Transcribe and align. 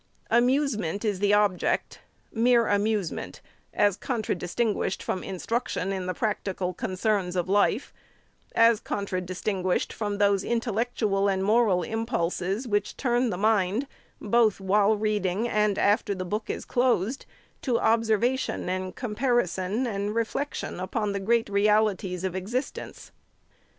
Amusement 0.31 1.05
is 1.05 1.19
the 1.19 1.31
object,— 1.35 1.99
mere 2.47 2.65
amusement, 2.65 3.39
as 3.71 3.95
contradistinguished 3.95 5.03
from 5.03 5.23
instruction, 5.23 5.93
in 5.93 6.07
the 6.07 6.15
practical 6.15 6.73
con 6.73 6.93
cerns 6.93 7.35
of 7.35 7.47
life; 7.47 7.93
as 8.55 8.79
contradistinguished 8.79 9.93
from 9.93 10.17
those 10.17 10.43
intellectual 10.43 11.27
and 11.27 11.43
moral 11.43 11.83
im 11.83 12.07
pulses, 12.07 12.67
which 12.67 12.97
turn 12.97 13.29
the 13.29 13.37
mind, 13.37 13.85
both 14.19 14.59
while 14.59 14.97
reading 14.97 15.47
and 15.47 15.77
after 15.77 16.15
the 16.15 16.25
book 16.25 16.49
is 16.49 16.65
closed, 16.65 17.27
to 17.61 17.79
observation, 17.79 18.69
and 18.69 18.95
comparison, 18.95 19.85
and 19.85 20.15
reflection 20.15 20.79
upon 20.79 21.11
the 21.11 21.19
great 21.19 21.47
realities 21.47 22.23
of 22.23 22.35
existence. 22.35 23.11